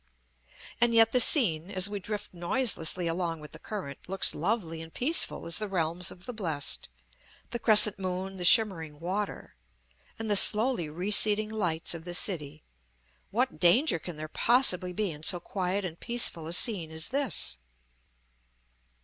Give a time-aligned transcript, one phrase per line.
[0.81, 4.91] And yet the scene, as we drift noiselessly along with the current, looks lovely and
[4.91, 6.89] peaceful as the realms of the blest;
[7.51, 9.53] the crescent moon, the shimmering water
[10.17, 12.63] and the slowly receding lights of the city;
[13.29, 17.57] what danger can there possibly be in so quiet and peaceful a scene as this?